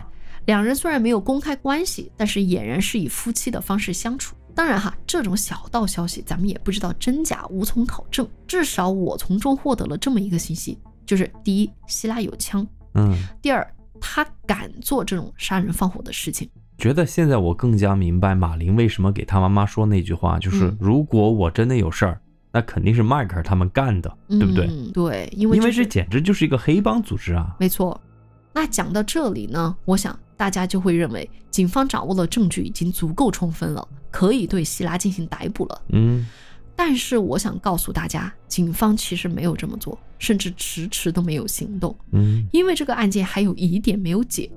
[0.45, 4.35] 两人虽然没有公开关系，但是俨然是以夫妻的方式相处。
[4.53, 8.27] 当然哈，这种小道消息咱们也不知道真假，无从考证。
[8.45, 13.65] 至少我从中获得了这么一个信息，就是第一，希拉有枪，嗯；第二，
[13.99, 16.49] 他敢做这种杀人放火的事情。
[16.77, 22.19] 觉得现在我更加明白马林为什么给他妈妈说那句话，就是如果我真的有事儿，
[22.51, 24.67] 那肯定是迈克尔他们干的，对不对？
[24.91, 27.55] 对，因为因为这简直就是一个黑帮组织啊。
[27.59, 27.99] 没错。
[28.53, 33.87] 那讲到这里呢，我想大家就会认为警方掌握的证据已经足够充分了。
[34.11, 36.27] 可以对希拉进行逮捕了，嗯，
[36.75, 44.51] 但是我想告诉大家，警方其实没有这么做，甚至迟迟都没有行动，嗯，因为这个案件还有疑点没有解。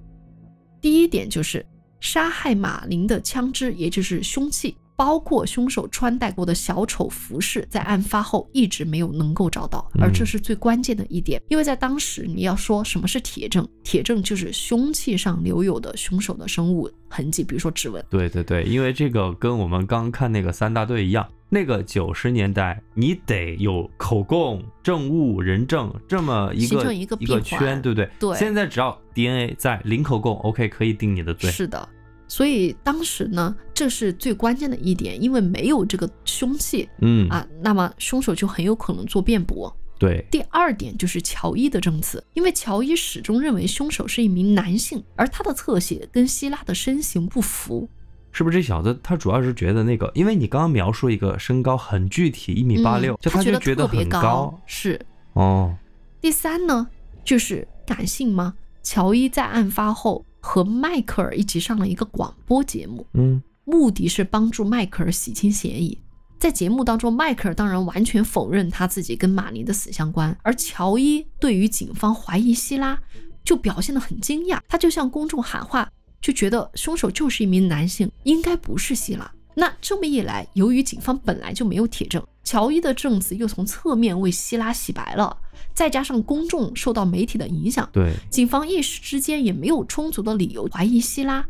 [0.80, 1.64] 第一点就是
[2.00, 4.76] 杀害马林的枪支，也就是凶器。
[4.96, 18.04] 包括凶手穿戴过的小丑服饰，在案发后一直没有能够找到，而这是最关键的一点，因为在当时你要说什么是铁证，铁证就是凶器上留有的凶手的生物痕迹，比如说指纹。
[18.08, 28.08] 对对对，因为这个跟我们刚看那个三大队一样，那个九十年代你得有口供、证物、人证这么一个一个一个圈，对不对？
[28.18, 28.36] 对。
[28.36, 31.50] 现在只要 DNA 在，零口供，OK，可以定你的罪。
[31.50, 31.88] 是的。
[32.26, 39.74] 所以当时呢，这是最关键的一点，因为没有这个凶器，嗯啊，那么凶手就很有可能做辩驳。
[39.98, 40.24] 对。
[40.30, 47.88] 第二点就是乔伊的证词，因为乔伊始终认为凶手是一名男性，而他的侧写跟希拉的身形不符。
[48.32, 54.60] 是不是这小子他主要是觉得那个，因为你刚刚描述一个身高很具体，一米八六，就他就觉得很高。
[54.66, 55.00] 是。
[55.34, 55.72] 哦。
[56.20, 56.88] 第三呢，
[57.24, 58.54] 就是感性吗？
[58.82, 60.24] 乔伊在案发后。
[60.44, 65.98] 和迈克尔一起上了一个广播节目，嗯，目的是帮助迈克尔洗清嫌疑。
[66.38, 73.00] 在节目当中，迈克尔当然完全否认他自己跟马林的死相关，而乔伊对于警方怀疑希拉
[73.42, 79.32] 就表现得很惊讶，他就向公众喊话，就觉得凶手就是一名男性，应该不是希拉。
[79.54, 85.38] 那这么一来，由于警方本来就没有铁证，乔伊的证词又从侧面为希拉洗白了。
[85.72, 91.44] 再加上公众受到媒体的影响，对警方一时之间也没有充足的理由怀疑希拉。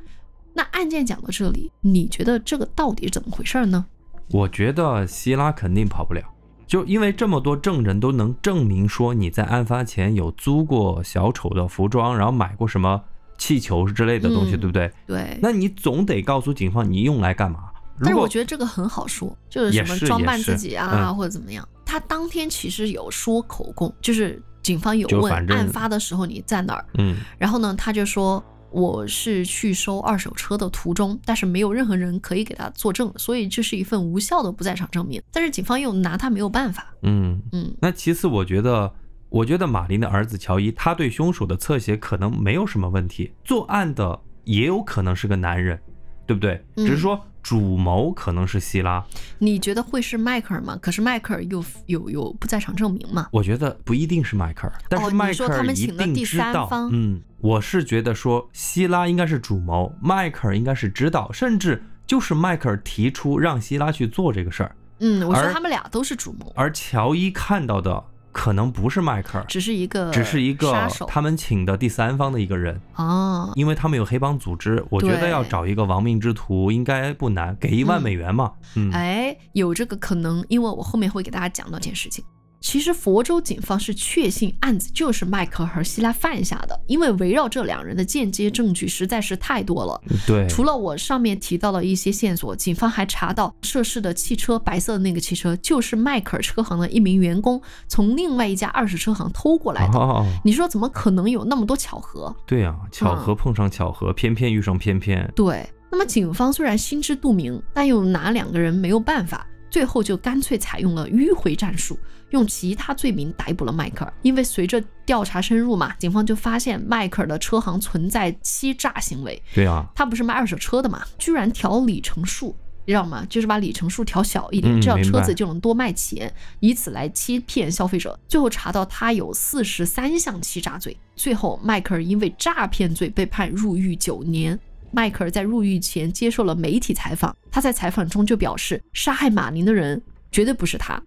[0.54, 3.85] 那案件讲到这里，你觉得这个到底怎么回事呢？
[4.30, 6.22] 我觉得希拉肯定跑不了，
[6.66, 13.02] 就因为这么多证人都能证明说你在案发前有租过小丑的服装，然后买过什么
[13.37, 14.90] 气球之类的东西，嗯对不对？
[15.07, 15.38] 对。
[15.42, 17.64] 那你总得告诉警方你用来干嘛。
[18.00, 21.66] 但是我觉得这个很好说，就是什么装扮自己啊，嗯或者怎么样。
[21.85, 35.22] 他当天其实有说口供，就是警方有问案发的时候你在哪儿，嗯，然后呢，他就说我是去收二手车的途中，但是没有任何人可以给他作证，所以这是一份无效的不在场证明。
[35.30, 38.92] 但是警方又拿他没有办法，嗯，嗯，那其次，我觉得，
[39.28, 45.78] 我觉得马林的儿子乔伊，他对凶手的侧写可能没有什么问题，作案的也有可能是个男人，
[46.26, 46.62] 对不对？
[46.76, 49.04] 嗯只是说主谋可能是希拉，
[49.38, 50.78] 你觉得会是迈克尔吗？
[50.80, 53.28] 可是迈克尔又有有不在场证明嘛？
[53.30, 56.68] 我觉得不一定是迈克尔，但哦是迈克尔一定知道。
[56.90, 68.02] 嗯，我是觉得说希拉应该是主谋，迈克尔应该是知道，甚至就是迈克尔提出让希拉去做这个事儿，嗯，我说而他们俩都是主谋，而乔伊看到的
[68.35, 72.79] 可能不是迈克尔，只是一个只是一个他们请的第三方的一个人。
[72.97, 78.53] 哦，因为他们有黑帮组织，我觉得要找一个亡命之徒应该不难，给一万嗯美元嘛。
[78.75, 82.25] 嗯，哎，有这个可能，因为我后面会给大家讲到这件事情。
[82.64, 90.00] 其实佛州警方是确信案子就是迈克尔和希拉犯下的，因为围绕这两人的间接证据实在是太多了。
[90.27, 99.98] 对，除了我上面提到的一些线索，警方还查到涉事的汽车，白色的那个汽车就是迈克尔车行的一名员工从另外一家二手车行偷过来的。
[99.98, 102.35] 哦，你说怎么可能有那么多巧合？
[102.46, 105.31] 对呀、巧嗯合碰上巧合，偏偏遇上偏偏。
[105.37, 111.98] 对，那么警方虽然心知肚明，但又拿两个人没有办法，最后就干脆采用了迂回战术，
[112.35, 114.12] 用其他罪名逮捕了迈克尔。
[114.23, 119.40] 因为随着调查深入嘛，警方就发现迈克尔的车行存在欺诈行为。
[119.55, 122.55] 对啊，他不是卖二手车的嘛，居然调里程数。
[122.87, 123.25] 你知道吗？
[123.31, 128.18] 就是把里程数调小一点，这样车子就能多卖钱，以此来欺骗消费者。
[128.29, 134.59] 最后查到他有四十三项欺诈罪，最后迈克尔因为诈骗罪被判入狱九年。
[134.90, 141.03] 迈克尔在入狱前接受了媒体采访，他在采访中就表示，杀害马林的人绝对不是他，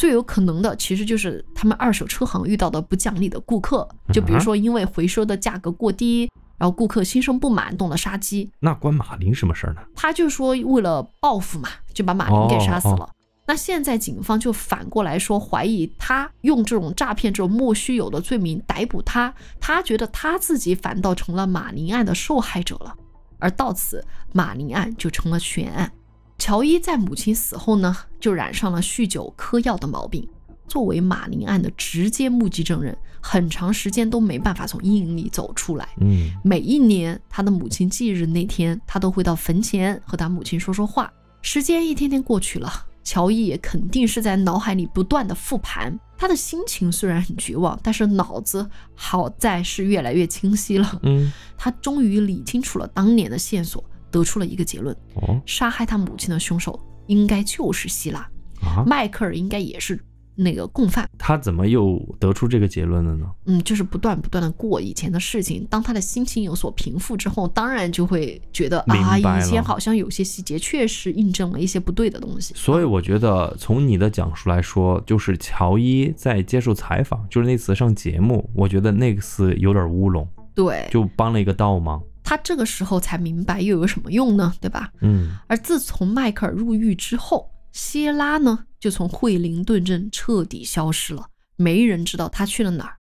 [0.00, 8.50] 最有可能的其实就是他们二手车行遇到的不讲理的顾客，就比如说因为回收的价格过低，然后顾客心生不满，动了杀机。
[8.60, 9.82] 那关马林什么事儿呢？
[9.94, 13.04] 他就说为了报复嘛，就把马林给杀死了。
[13.04, 13.10] 哦
[13.46, 22.94] 那现在警方就反过来说，怀疑他用这种诈骗这种莫须有的罪名逮捕他，他觉得他自己反倒成了马林案的受害者了。
[23.38, 25.92] 而到此，马林案就成了悬案。
[26.40, 30.26] 乔伊在母亲死后呢，就染上了酗酒、嗑药的毛病。
[30.66, 35.86] 作为马林案的直接目击证人，很长时间都没办法从阴影里走出来。
[36.00, 41.12] 嗯，每一年他的母亲忌日那天，他都会到坟前和他母亲说说话。
[41.42, 42.72] 时间一天天过去了，
[43.04, 45.98] 乔伊也肯定是在脑海里不断的复盘。
[46.16, 51.00] 他的心情虽然很绝望，但是脑子好在是越来越清晰了。
[51.02, 58.20] 嗯，他终于理清楚了当年的线索，得出了一个结论：哦杀害他母亲的凶手应该就是希拉，
[58.62, 59.98] 啊，迈克尔应该也是
[60.36, 61.08] 那个共犯。
[61.18, 63.26] 他怎么又得出这个结论了呢？
[63.46, 65.66] 嗯，就是不断不断的过以前的事情。
[65.68, 72.54] 当他的心情有所平复之后，当然就会觉得啊，以前好像有些细节确实印证了一些不对的东西。
[72.56, 82.00] 所以我觉得从你的讲述来说，就是乔伊在接受采访，就是那次上节目，我觉得那次有点乌龙，对，就帮了一个倒忙。
[82.30, 84.54] 他这个时候才明白又有什么用呢？
[84.60, 84.92] 对吧？
[85.00, 92.96] 嗯，而自从迈克尔入狱之后，希拉呢就从惠灵顿镇彻底消失了，没人知道他去了哪儿。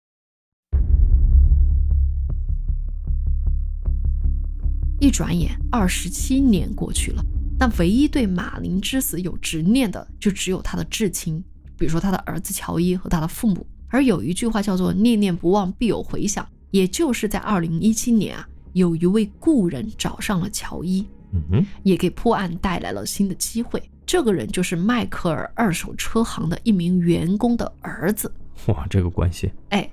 [4.99, 7.23] 一转眼，二十七年过去了，
[7.59, 11.45] 那唯一对马林之死有执念的，就只有他的至亲，
[11.77, 13.67] 比如说他的儿子乔伊和他的父母。
[13.89, 23.83] 而有一句话叫做“念念不忘，必有回响”，也就是在二零一七年啊，有一位故人找上了乔伊，嗯哼，也给破案带来了新的机会。
[24.07, 28.33] 这个人就是迈克尔二手车行的一名员工的儿子。
[28.69, 29.91] 哇，这个关系，哎，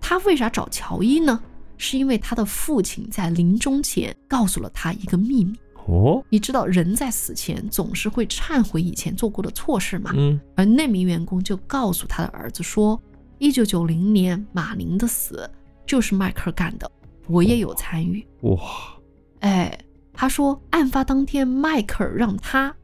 [0.00, 1.40] 他为啥找乔伊呢？
[1.78, 5.52] 是因为他的父亲在临终前告诉了他一个秘密。
[5.86, 10.12] 哦，你知道人在死前总是会忏悔以前做过的错事吗？
[10.14, 13.00] 嗯，而那名员工就告诉他的儿子说，
[13.38, 15.50] 一九九零年马林的死
[15.84, 16.88] 就是迈克尔干的，
[17.32, 18.26] 我也有参与。
[18.42, 18.60] 哇，
[19.40, 19.78] 哎，
[20.12, 22.74] 他说案发当天，迈克尔让他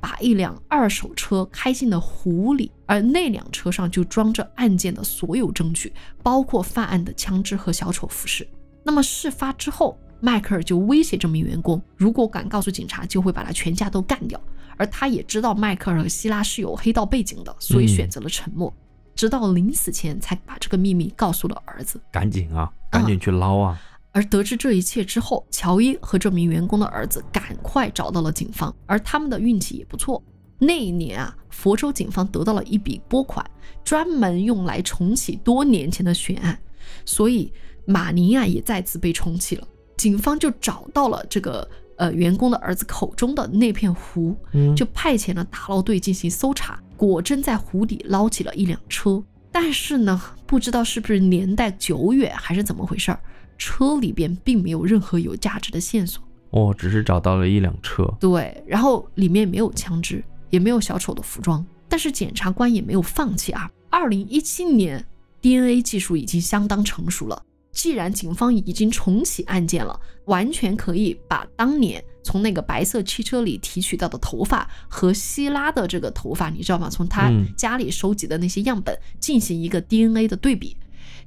[0.00, 8.46] 把一辆二手车开进了湖里，而那辆车上就装着案件的所有证据，包括犯案的枪支和小丑服饰。
[8.82, 14.40] 那么事发之后，迈克尔就威胁这名员工，如果敢告诉警察，就会把他全家都干掉。
[14.76, 18.74] 而他也知道迈克尔和希拉是有黑道背景的，所以选择了沉默，
[19.14, 22.00] 直到临死前才把这个秘密告诉了儿子。
[22.10, 23.80] 赶紧啊，赶紧去捞啊！
[24.12, 30.22] 而得知这一切之后，乔伊和这名员工的儿子赶快找到了警方，而他们的运气也不错。
[30.58, 33.44] 那一年啊，佛州警方得到了一笔拨款，
[33.82, 36.56] 专门用来重启多年前的悬案，
[37.04, 37.52] 所以
[37.84, 39.66] 马尼亚也再次被重启了。
[39.96, 44.36] 警方就找到了这个呃员工的儿子口中的那片湖，
[44.76, 49.22] 就派遣了打捞队进行搜查，果真在湖底捞起了一辆车。
[49.50, 53.20] 但是呢，不知道是不是年代久远还是怎么回事儿。
[53.64, 56.20] 车里边并没有任何有价值的线索
[56.50, 58.04] 哦，只是找到了一辆车。
[58.18, 60.20] 对，然后里面没有枪支，
[60.50, 61.64] 也没有小丑的服装。
[61.88, 63.70] 但是检察官也没有放弃啊。
[63.88, 65.04] 二零一七年
[65.40, 67.40] ，DNA 技术已经相当成熟了。
[67.70, 76.90] 既然警方已经重启案件了，完全可以把当年从那个白色汽车里提取到的头发和希拉的这个头发，你知道吗？
[76.90, 80.76] 从他家里收集的那些样本进行一个 DNA 的对比，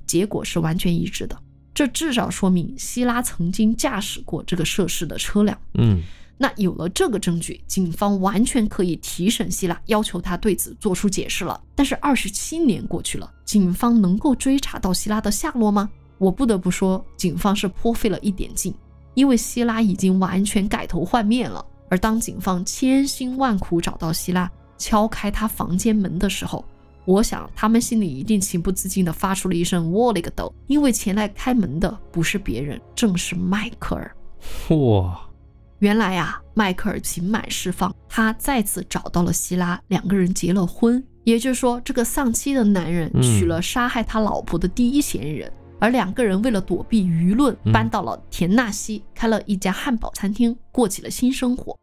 [0.05, 1.39] 结果是完全一致的。
[1.75, 5.55] 这至少说明希拉曾经驾驶过这个涉事的车辆。
[5.73, 6.01] 嗯，
[6.37, 11.61] 那有了这个证据，警方完全可以提审希拉，要求他对此做出解释了。
[11.75, 15.89] 但是二十七年过去了，警方能够追查到希拉的下落吗？
[16.17, 18.73] 我不得不说，警方是颇费了一点劲，
[19.13, 21.63] 因为希拉已经完全改头换面了。
[21.89, 26.63] 而当警方千辛万苦找到希拉，敲开他房间门的时候，
[27.05, 34.15] 我想，他们心里一定情不自禁地发出了一声“我勒个豆”，因为前来开门的不是别人，正是迈克尔。
[34.69, 35.21] 哇！
[35.79, 41.03] 原来啊，迈克尔刑满释放，他再次找到了希拉，两个人结了婚。
[41.23, 51.77] 也就是说，这个丧妻的男人娶了杀害他老婆的第一嫌疑人，而两个人为了躲避舆论，搬到了田纳西，开了一家汉堡餐厅，过起了新生活。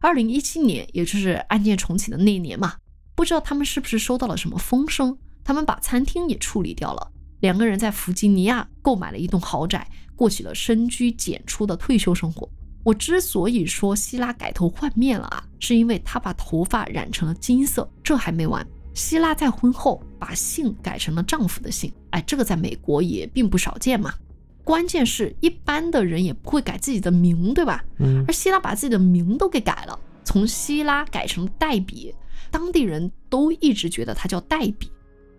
[0.00, 2.74] 二零一七年，也就是案件重启的那一年嘛。
[3.20, 7.12] 不知道他们是不是收到了什么风声，他们把餐厅也处理掉了。
[7.40, 12.48] 两个人在弗吉尼亚购买了一栋豪宅，过起了深居简出的退休生活。
[12.82, 17.86] 我之所以说希拉改头换面了啊，是因为她把头发染成了金色。
[18.02, 24.14] 这还没完，希拉在婚后把姓改成了丈夫的姓，哎，这个在美国也并不少见嘛。
[24.64, 27.84] 关键是一般的人也不会改自己的名，对吧？
[27.98, 28.24] 嗯。
[28.26, 32.14] 而希拉把自己的名都给改了，从希拉改成黛比。
[32.50, 34.90] 当地人都一直觉得他叫黛比，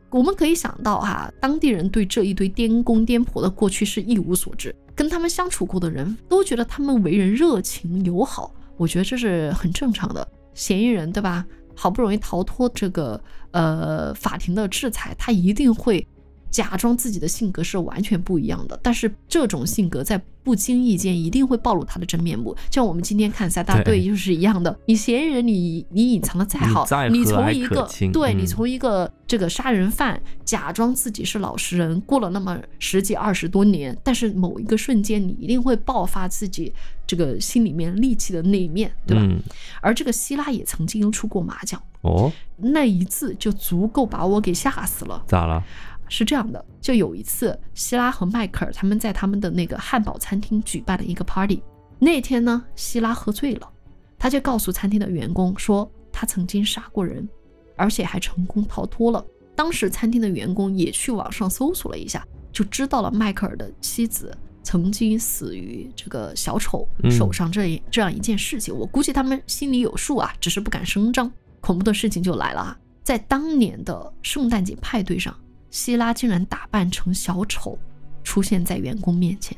[0.10, 10.28] 我们可以想到哈，当地人对这一堆颠公颠婆的过去是一无所知，跟他们相处过的人都觉得他们为人热情友好，我觉得这是很正常的。
[10.54, 11.46] 嫌疑人对吧？
[11.74, 13.20] 好不容易逃脱这个
[13.52, 16.06] 呃法庭的制裁，他一定会。
[16.52, 22.56] 假装自己的性格是完全不一样的，但是这种性格在不经意间一定会暴露他的真面目。
[22.70, 36.74] 像我们今天看三大队就是一样的，你嫌疑人你你隐藏的再好，你从一个对你从一个这个杀人犯假装自己是老实人，过了那么十几二十多年，但是某一个瞬间你一定会爆发自己
[37.08, 39.24] 这个心里面戾气的那一面，对吧？
[39.80, 45.24] 而这个希拉也曾经出过马脚哦，那一次就足够把我给吓死了。
[45.28, 45.64] 咋了？
[46.12, 51.64] 是这样的，就有一次，希拉和迈克尔他们在他们的那个汉堡餐厅举办了一个 party。
[51.98, 53.70] 那天呢，希拉喝醉了，
[54.20, 57.28] 他就告诉餐厅的员工说他曾经杀过人，
[57.78, 59.26] 而且还成功逃脱了。
[59.56, 68.76] 当时餐厅的员工也去网上搜索了一下，就知道了迈克尔的妻子曾经死于这个小丑手上这这样一件事情。
[68.76, 71.32] 我估计他们心里有数啊，只是不敢声张。
[71.62, 75.34] 恐怖的事情就来了啊，在当年的圣诞节派对上。
[75.72, 77.80] 希拉竟然打扮成小丑，
[78.24, 79.58] 出现在员工面前。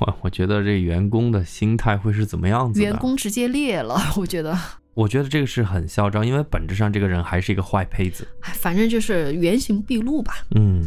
[0.00, 2.86] 我我觉得这员工的心态会是怎么样子的？
[2.86, 4.56] 员工直接裂了， 我觉得。
[4.94, 8.26] 我觉得这个是很嚣张，因为本质上这个人还是一个坏胚子。
[8.40, 10.34] 哎，反正就是原形毕露吧。
[10.56, 10.82] 嗯。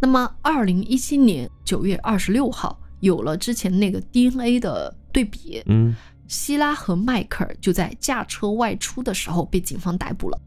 [0.00, 5.94] 那么，二零一七年九月二十六号，有了之前那个 DNA 的对比，嗯，
[6.28, 10.40] 希拉和迈克尔就在驾车外出的时候被警方逮捕了。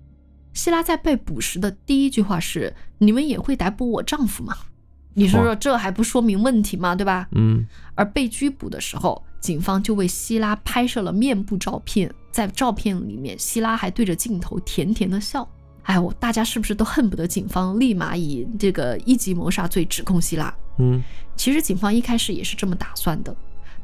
[0.53, 4.55] 希拉在被捕时的第一句话是：“你们也会逮捕我丈夫吗？”
[5.15, 6.95] 你说说，这还不说明问题吗？
[6.95, 7.27] 对吧？
[7.33, 7.65] 嗯。
[7.95, 15.47] 而被拘捕的时候，警方就为希拉拍摄了面部照片，在照片里面，希拉还对着镜头甜甜的笑。
[15.83, 20.51] 哎，我大家是不是都恨不得警方立马以这个一级谋杀罪指控希拉？
[20.79, 21.03] 嗯。
[21.35, 23.35] 其实警方一开始也是这么打算的，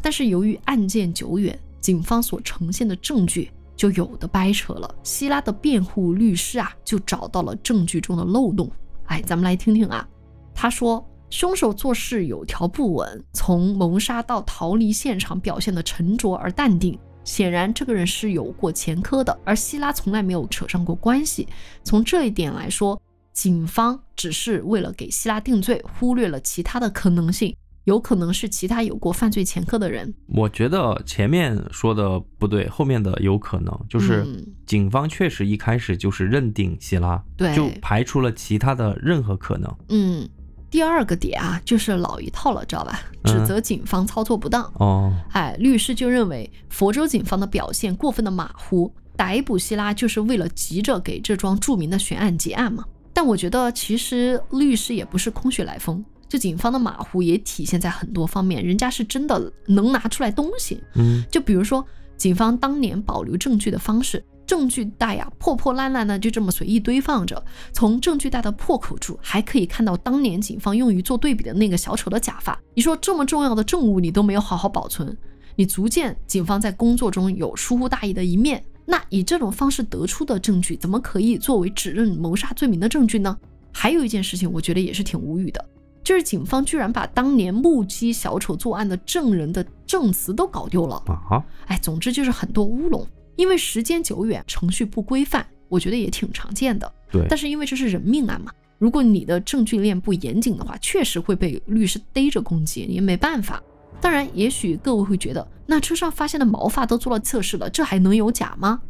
[0.01, 3.51] 但是由于案件久远，警方所呈现的证据。
[3.79, 4.93] 就有的掰扯了。
[5.03, 8.69] 希拉的辩护律师啊，就找到了证据中的漏洞。
[9.05, 10.05] 哎，咱们来听听啊。
[10.53, 16.99] 他说，凶手做事有条不紊，从谋杀到逃离现场表现的沉着而淡定。
[17.23, 21.47] 显然这个人是有过前科的，而希拉从来没有扯上过关系。
[21.85, 23.01] 从这一点来说，
[23.31, 27.55] 警方只是为了给希拉定罪，忽略了其他的可能性。
[27.85, 30.13] 有可能是其他有过犯罪前科的人。
[30.27, 39.75] 我觉得前面说的不对，后面的有可能，就是嗯警方确实一开始就是认定希拉，对就排除了其他的任何可能。
[39.89, 40.27] 嗯，
[40.69, 43.01] 第二个点啊，就是老一套了，知道吧？
[43.03, 44.63] 嗯指责警方操作不当。
[44.75, 52.85] 哦，哎，律师就认为佛州警方的表现过分的马虎，逮捕希拉就是为了急着给这桩著名的悬案结案嘛。
[53.11, 60.81] 但我觉得其实律师也不是空穴来风，就警方的马虎也体现在很多方面，人家是真的能拿出来东西。
[60.95, 64.23] 嗯，就比如说警方当年保留证据的方式。
[64.45, 67.39] 证据袋呀、破破烂烂的就这么随意堆放着。
[67.71, 72.59] 从证据袋的破口处，还可以看到当年警方用于做对比的那个小丑的假发。
[72.73, 75.15] 你说这么重要的证物你都没有好好保存，
[75.55, 78.63] 你足见警方在工作中有疏忽大意的一面。
[78.87, 83.37] 那以这种方式得出的证据，怎么可以作为指认谋杀罪名的证据呢？
[83.71, 85.63] 还有一件事情，我觉得也是挺无语的，
[86.09, 90.95] 就是警方居然把当年目击小丑作案的证人的证词都搞丢了。
[91.05, 93.05] 啊，哎，总之就是很多乌龙。
[93.35, 96.91] 因为时间久远，程序不规范，我觉得也挺常见的。
[97.11, 103.61] 对，但是因为这是人命案嘛，如果你的证据链不严谨的话，确实会被律师逮着攻击，也没办法。
[104.01, 108.81] 当然，也许各位会觉得，那车上发现的毛发都做了测试了，这还能有假吗？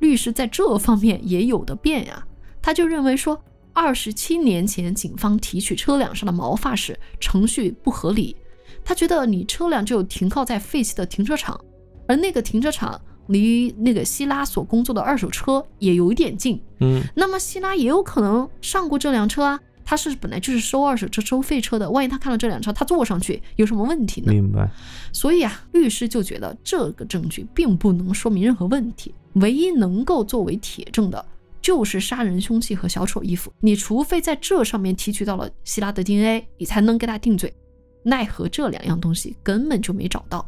[0.00, 2.26] 律师在这方面也有的辩呀，
[2.60, 3.40] 他就认为说，
[3.80, 8.36] 二十七年前警方提取车辆上的毛发时，程序不合理。
[8.84, 11.58] 他觉得你车辆就停靠在废弃的停车场，
[12.06, 24.30] 而那个停车场离那个希拉所工作的二手车也有一点近，嗯，那么希拉也有可能上过这辆车啊，他是本来就是收二手车、收废车的，万一他看到这辆车，他坐上去有什么问题呢？
[24.30, 24.70] 明白。
[25.10, 31.24] 所以啊，律师就觉得这个证据并不能说明任何问题，唯一能够作为铁证的
[31.70, 33.52] 就是杀人凶器和小丑衣服。
[33.60, 37.54] 你除非在这上面提取到了希拉的 DNA，你才能给他定罪。
[38.02, 40.44] 奈何这两样东西根本就没找到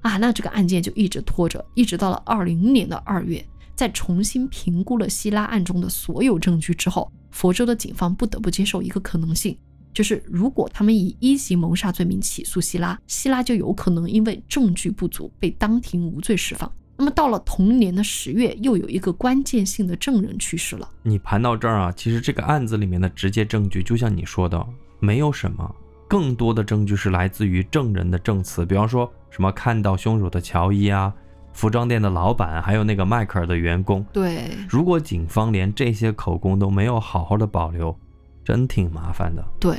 [0.00, 0.16] 啊！
[0.16, 3.46] 那这个案件就一直拖着，一直到了二零年的二月，
[3.76, 9.54] 在重新评估了希拉案中的所有证据之后，佛州的警方不得不接受一个可能性。
[9.92, 16.72] 就是如果他们以一级谋杀罪名起诉希拉，希拉就有可能因为证据不足被当庭无罪释放。
[17.02, 20.88] 那么到了同年的十月，又有一个关键性的证人去世了。
[21.02, 24.64] 你盘到这儿啊，其实这个案子里面的直接证据，就像你说的，
[25.00, 25.68] 没有什么。
[26.06, 31.12] 更多的证据是来自于证人的证词，比方说什么看到凶手的乔伊啊，
[31.52, 34.06] 服装店的老板，还有那个迈克尔的员工。
[34.12, 37.98] 对，如果警方连这些口供都没有好好的保留，
[38.44, 39.44] 真挺麻烦的。
[39.58, 39.76] 对，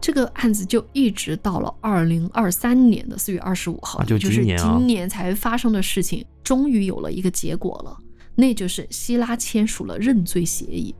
[0.00, 7.96] 这个案子就一直到了二零二三年的四月二十五号，啊就是今年啊今年才发生的事情，终于有了一个结果了，
[8.34, 10.94] 那就是希拉签署了认罪协议。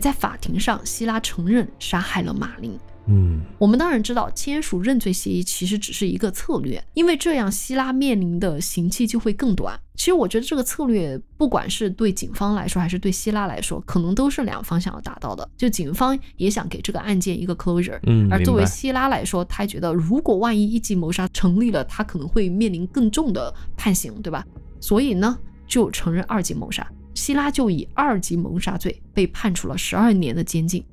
[0.00, 2.78] 在法庭上，希拉承认杀害了马林。
[3.08, 9.78] 嗯，我们当然知道，签署认罪协议其实只是一个策略，因为这样希拉面临的刑期就会更短。
[9.94, 15.48] 其实我觉得这个策略，不管是对警方来说，还是对希拉来说，可能都是两方想要达到的。
[15.56, 24.46] 就警方也想给这个案件一个 closure，嗯而作为希拉来说，他觉得如果万一一级谋杀成立了，他可能会面临更重的判刑，对吧？
[24.80, 25.36] 所以呢，
[25.66, 26.86] 就承认二级谋杀。
[27.14, 30.84] 希拉就以二级谋杀罪被判处了十二年的监禁。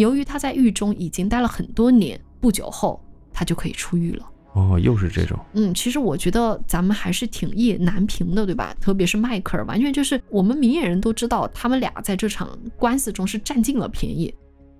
[0.00, 2.98] 由于他在狱中已经待了很多年，不久后
[3.32, 4.26] 他就可以出狱了。
[4.54, 5.38] 哦，又是这种。
[5.52, 8.74] 嗯，其实我觉得咱们还是挺意难平的，对吧？
[8.80, 14.34] 特别是迈克尔，完全就是我们明眼人都知道，他们俩在这场官司中是占尽了便宜，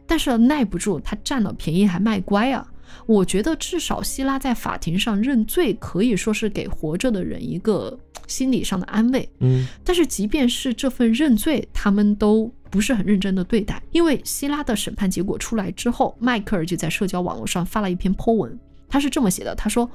[0.06, 2.66] 但是耐不住他占了便宜还卖乖啊！
[3.06, 7.96] 我觉得至少希拉在法庭上认罪，可以说是给活着的人一个
[8.26, 9.28] 心理上的安慰。
[9.38, 18.56] 嗯，但是即便是这份认罪，他们都不是很认真的对待，因为希拉的审判结果出来之后，迈克尔就在社交网络上发了一篇 po 文，
[18.88, 19.90] 他是这么写的：他说，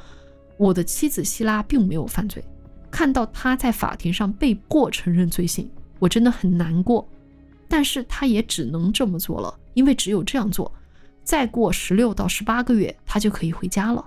[0.58, 2.44] 我的妻子希拉并没有犯罪，
[2.92, 5.70] 看到他在法庭上被迫承认罪行，
[6.00, 7.08] 我真的很难过，
[7.70, 10.72] 但是他也只能这么做了，因为只有这样做，
[11.24, 14.06] 再过十六到十八个月，他就可以回家了。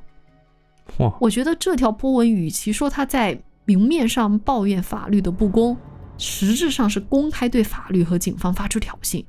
[0.98, 5.76] 哇，我觉得这条波文与其说他在明面上抱怨法律的不公，
[6.18, 9.24] 实质上是公开对法律和警方发出挑衅。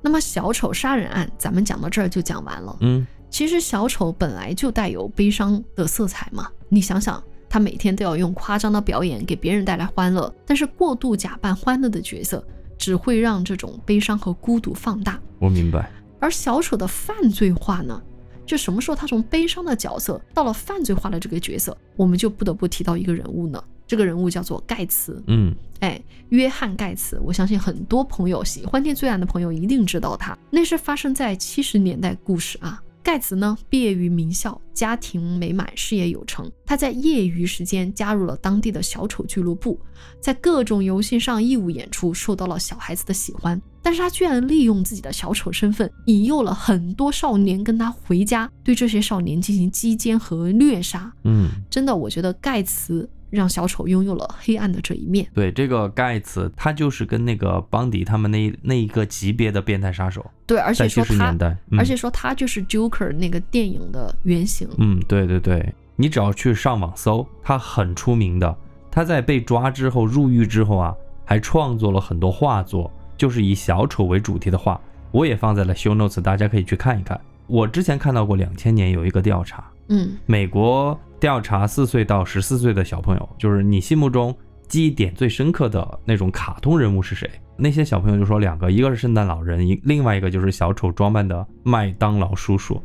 [0.00, 2.76] 那么小丑杀人案，咱们讲到这儿就讲完了。
[2.80, 12.42] 嗯，其实小丑本来就带有悲伤的色彩嘛，你想想，他每天都要用夸张的表演给别人带来欢乐，但是过度假扮欢乐的角色，
[12.78, 15.20] 只会让这种悲伤和孤独放大。
[15.38, 15.90] 我明白。
[16.20, 18.00] 而小丑的犯罪化呢，
[18.46, 23.62] 就什么时候他从悲伤的角色到了犯罪化的这个角色，我们就不得不提到一个人物呢。
[23.88, 32.80] 这个人物叫做盖茨，嗯，哎，约翰盖茨，我相信很多朋友喜欢听罪案的朋友一定知道他，那是发生在七十年代故事啊。
[33.02, 36.50] 盖茨呢，毕业于名校，家庭美满，事业有成。
[36.66, 39.80] 他在业余时间加入了当地的小丑俱乐部，
[40.20, 43.58] 在各种游戏上义务演出，受到了小孩子的喜欢。
[43.80, 51.10] 但是他居然利用自己的小丑身份，引诱了很多少年跟他回家，对这些少年进行击奸和虐杀。
[51.24, 53.08] 嗯，真的，我觉得盖茨。
[53.30, 55.26] 让小丑拥有了黑暗的这一面。
[55.34, 60.24] 对，这个盖茨，他就是跟那个邦迪他们那那一个级别的变态杀手。
[60.46, 61.36] 对，而且说他，
[61.76, 64.68] 而且说他就是 Joker 那个电影的原型。
[64.78, 68.56] 嗯，对对对，你只要去上网搜，他很出名的。
[68.90, 74.80] 他在被抓之后入狱之后啊，还创作了很多画作，就是以小丑为主题的画。
[75.10, 77.20] 我也放在了 Show Notes，大家可以去看一看。
[77.46, 80.98] 我之前看到过两千年有一个调查，嗯，美国。
[81.20, 84.36] 调查四岁到十四岁的小朋友，就是你心目中
[84.68, 87.28] 记忆点最深刻的那种卡通人物是谁？
[87.56, 92.80] 那些小朋友就说两个，一个是圣诞老人，一另外一个就是小丑装扮的麦当劳叔叔。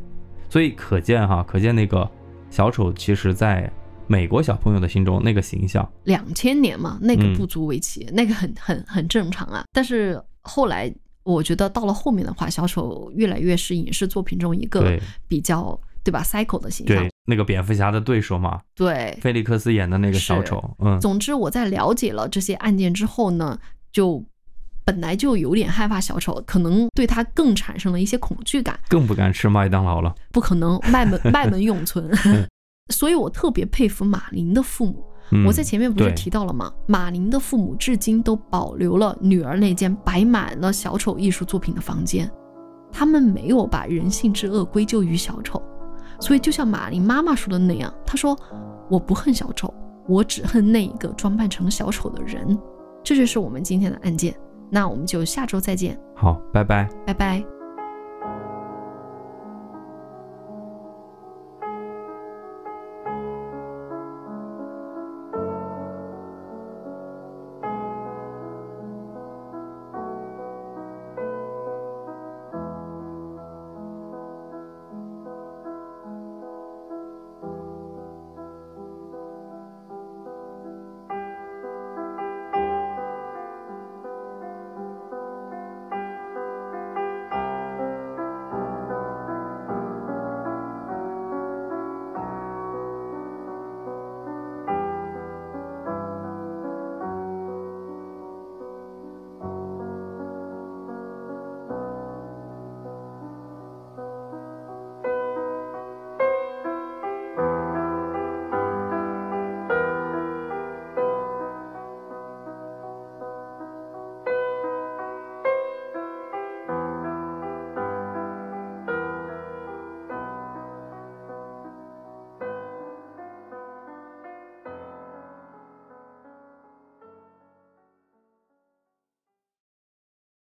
[0.48, 2.10] 所以可见哈，可见那个
[2.50, 3.70] 小丑其实在
[4.08, 9.64] 美国小朋友的心中那个形象，两千年嘛，那个不足为奇，那个很很很正常啊。
[9.72, 15.78] 但是后来我觉得到了后面的话，小丑越来越是影视作品中一个比较。
[16.04, 21.00] 对吧？Cycle 的形象，对那个蝙蝠侠的对手嘛，对，菲利克斯演的那个小丑，嗯。
[21.00, 23.58] 总之，我在了解了这些案件之后呢，
[23.90, 24.22] 就
[24.84, 30.14] 本来就有点害怕小丑，可能对他更产生了一些恐惧感，更不敢吃麦当劳了。
[30.30, 32.10] 不可能， 卖门卖门永存。
[32.92, 35.02] 所以我特别佩服马林的父母。
[35.46, 36.70] 我在前面不是提到了吗？
[36.86, 42.30] 马林的父母至今都保留了女儿那间摆满了小丑艺术作品的房间，
[42.92, 45.60] 他们没有把人性之恶归咎于小丑。
[46.24, 48.38] 所以，就像马林妈妈说的那样，她说
[48.88, 49.72] ：“我不恨小丑，
[50.08, 52.58] 我只恨那一个装扮成小丑的人。”
[53.04, 54.34] 这就是我们今天的案件。
[54.70, 56.00] 那我们就下周再见。
[56.16, 57.53] 好，拜拜，拜拜。